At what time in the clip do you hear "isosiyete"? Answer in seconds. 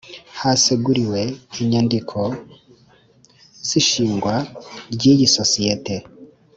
5.29-5.95